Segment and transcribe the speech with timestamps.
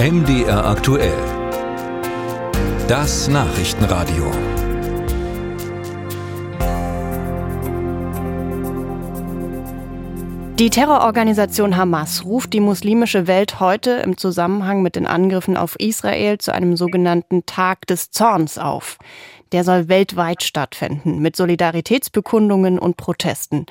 [0.00, 1.12] MDR aktuell.
[2.86, 4.30] Das Nachrichtenradio.
[10.60, 16.38] Die Terrororganisation Hamas ruft die muslimische Welt heute im Zusammenhang mit den Angriffen auf Israel
[16.38, 18.98] zu einem sogenannten Tag des Zorns auf.
[19.52, 23.64] Der soll weltweit stattfinden, mit Solidaritätsbekundungen und Protesten.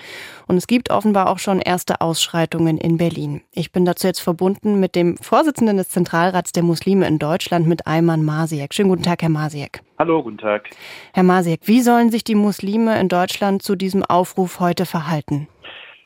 [0.48, 3.42] Und es gibt offenbar auch schon erste Ausschreitungen in Berlin.
[3.54, 7.86] Ich bin dazu jetzt verbunden mit dem Vorsitzenden des Zentralrats der Muslime in Deutschland, mit
[7.86, 8.74] Ayman Masiek.
[8.74, 9.82] Schönen guten Tag, Herr Masiek.
[10.00, 10.70] Hallo, guten Tag.
[11.14, 15.48] Herr Masiek, wie sollen sich die Muslime in Deutschland zu diesem Aufruf heute verhalten?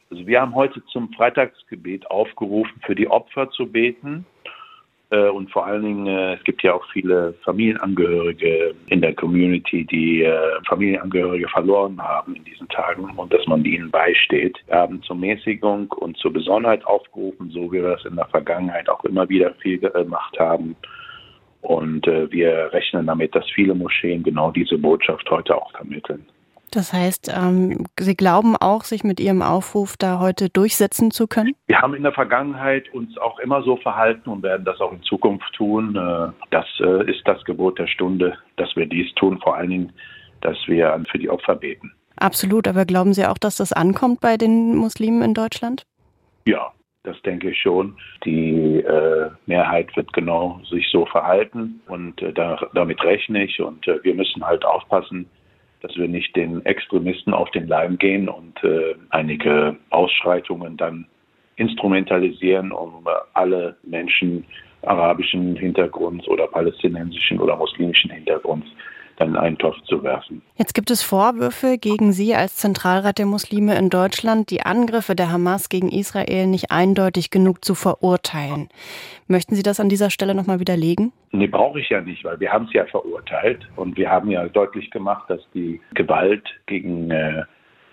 [0.10, 4.26] Also wir haben heute zum Freitagsgebet aufgerufen, für die Opfer zu beten
[5.30, 10.24] und vor allen Dingen, äh, es gibt ja auch viele Familienangehörige in der Community, die
[10.24, 14.58] äh, Familienangehörige verloren haben in diesen Tagen und dass man ihnen beisteht.
[14.68, 18.88] Wir haben zur Mäßigung und zur Besonnenheit aufgerufen, so wie wir es in der Vergangenheit
[18.90, 20.76] auch immer wieder viel gemacht haben.
[21.62, 26.26] Und wir rechnen damit, dass viele Moscheen genau diese Botschaft heute auch vermitteln.
[26.72, 31.54] Das heißt, ähm, Sie glauben auch, sich mit Ihrem Aufruf da heute durchsetzen zu können?
[31.68, 35.04] Wir haben in der Vergangenheit uns auch immer so verhalten und werden das auch in
[35.04, 35.96] Zukunft tun.
[35.98, 39.94] Äh, das äh, ist das Gebot der Stunde, dass wir dies tun, vor allen Dingen,
[40.40, 41.92] dass wir für die Opfer beten.
[42.16, 45.84] Absolut, aber glauben Sie auch, dass das ankommt bei den Muslimen in Deutschland?
[46.46, 46.72] Ja,
[47.04, 47.98] das denke ich schon.
[48.24, 53.88] Die äh, Mehrheit wird genau sich so verhalten und äh, da, damit rechne ich und
[53.88, 55.28] äh, wir müssen halt aufpassen,
[55.82, 61.08] dass wir nicht den Extremisten auf den Leim gehen und äh, einige Ausschreitungen dann
[61.56, 64.46] instrumentalisieren, um äh, alle Menschen
[64.84, 68.68] arabischen Hintergrunds oder palästinensischen oder muslimischen Hintergrunds
[69.24, 70.42] in einen Topf zu werfen.
[70.56, 75.32] Jetzt gibt es Vorwürfe gegen Sie als Zentralrat der Muslime in Deutschland, die Angriffe der
[75.32, 78.70] Hamas gegen Israel nicht eindeutig genug zu verurteilen.
[79.28, 81.12] Möchten Sie das an dieser Stelle nochmal widerlegen?
[81.32, 84.48] Nee, brauche ich ja nicht, weil wir haben es ja verurteilt und wir haben ja
[84.48, 87.44] deutlich gemacht, dass die Gewalt gegen äh,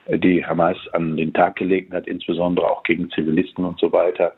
[0.09, 4.33] die Hamas an den Tag gelegt hat, insbesondere auch gegen Zivilisten und so weiter,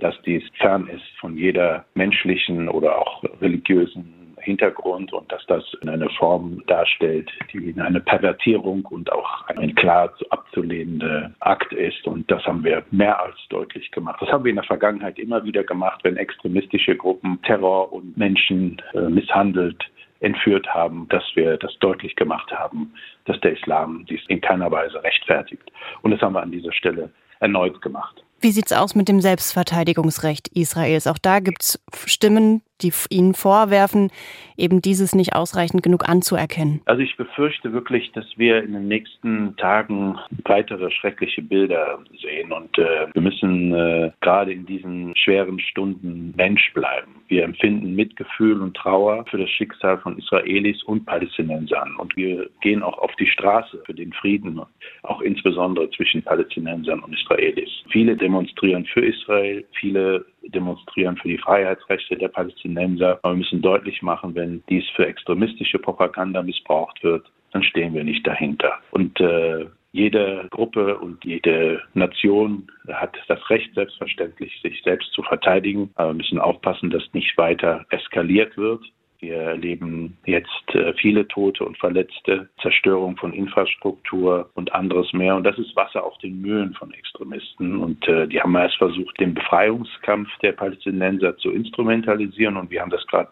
[0.00, 6.08] dass dies fern ist von jeder menschlichen oder auch religiösen Hintergrund und dass das eine
[6.10, 12.06] Form darstellt, die eine Pervertierung und auch ein klar abzulehnender Akt ist.
[12.06, 14.20] Und das haben wir mehr als deutlich gemacht.
[14.20, 18.80] Das haben wir in der Vergangenheit immer wieder gemacht, wenn extremistische Gruppen Terror und Menschen
[18.92, 19.82] äh, misshandelt
[20.20, 22.94] entführt haben, dass wir das deutlich gemacht haben,
[23.26, 25.70] dass der Islam dies in keiner Weise rechtfertigt.
[26.02, 27.10] Und das haben wir an dieser Stelle
[27.40, 28.24] erneut gemacht.
[28.40, 31.06] Wie sieht es aus mit dem Selbstverteidigungsrecht Israels?
[31.06, 34.10] Auch da gibt es Stimmen, die ihnen vorwerfen,
[34.56, 36.80] eben dieses nicht ausreichend genug anzuerkennen.
[36.86, 42.52] Also ich befürchte wirklich, dass wir in den nächsten Tagen weitere schreckliche Bilder sehen.
[42.52, 47.22] Und äh, wir müssen äh, gerade in diesen schweren Stunden Mensch bleiben.
[47.28, 51.96] Wir empfinden Mitgefühl und Trauer für das Schicksal von Israelis und Palästinensern.
[51.96, 54.60] Und wir gehen auch auf die Straße für den Frieden,
[55.02, 57.70] auch insbesondere zwischen Palästinensern und Israelis.
[57.90, 60.24] Viele demonstrieren für Israel, viele
[60.54, 63.18] demonstrieren für die Freiheitsrechte der Palästinenser.
[63.22, 68.04] Aber wir müssen deutlich machen, wenn dies für extremistische Propaganda missbraucht wird, dann stehen wir
[68.04, 68.72] nicht dahinter.
[68.90, 75.90] Und äh, jede Gruppe und jede Nation hat das Recht, selbstverständlich sich selbst zu verteidigen.
[75.94, 78.82] Aber wir müssen aufpassen, dass nicht weiter eskaliert wird.
[79.20, 85.36] Wir erleben jetzt äh, viele Tote und Verletzte, Zerstörung von Infrastruktur und anderes mehr.
[85.36, 87.78] Und das ist Wasser auf den Mühlen von Extremisten.
[87.78, 92.56] Und äh, die Hamas versucht, den Befreiungskampf der Palästinenser zu instrumentalisieren.
[92.56, 93.30] Und wir haben das gerade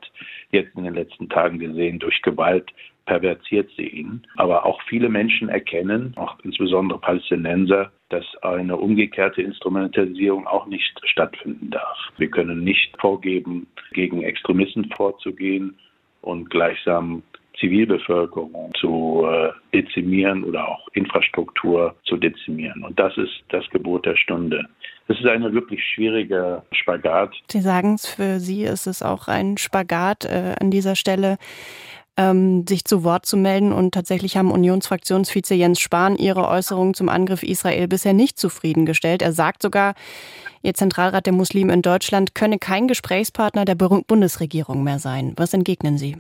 [0.51, 2.71] jetzt in den letzten Tagen gesehen, durch Gewalt
[3.07, 4.23] pervertiert sie ihn.
[4.37, 11.71] Aber auch viele Menschen erkennen, auch insbesondere Palästinenser, dass eine umgekehrte Instrumentalisierung auch nicht stattfinden
[11.71, 11.99] darf.
[12.19, 15.77] Wir können nicht vorgeben, gegen Extremisten vorzugehen
[16.21, 17.23] und gleichsam
[17.59, 22.83] Zivilbevölkerung zu äh, dezimieren oder auch Infrastruktur zu dezimieren.
[22.83, 24.67] Und das ist das Gebot der Stunde.
[25.09, 27.35] Das ist eine wirklich schwierige Spagat.
[27.51, 31.39] Sie sagen es, für Sie ist es auch ein Spagat äh, an dieser Stelle
[32.17, 33.73] ähm, sich zu Wort zu melden.
[33.73, 39.23] Und tatsächlich haben Unionsfraktionsvize Jens Spahn ihre Äußerungen zum Angriff Israel bisher nicht zufriedengestellt.
[39.23, 39.95] Er sagt sogar,
[40.65, 45.33] Ihr Zentralrat der Muslime in Deutschland könne kein Gesprächspartner der Bundesregierung mehr sein.
[45.37, 46.17] Was entgegnen Sie?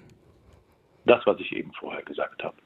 [1.04, 2.56] Das, was ich eben vorher gesagt habe.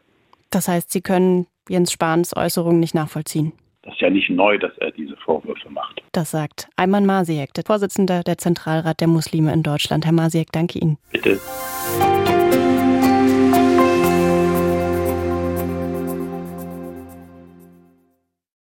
[0.51, 3.53] Das heißt, Sie können Jens Spahns Äußerungen nicht nachvollziehen?
[3.83, 6.03] Das ist ja nicht neu, dass er diese Vorwürfe macht.
[6.13, 10.05] Das sagt Ayman Masiek, der Vorsitzende der Zentralrat der Muslime in Deutschland.
[10.05, 10.99] Herr Masiek, danke Ihnen.
[11.13, 11.39] Bitte.